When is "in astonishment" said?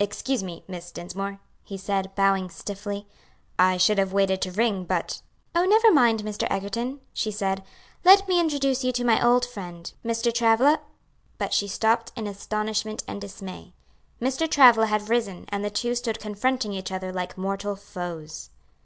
12.16-13.04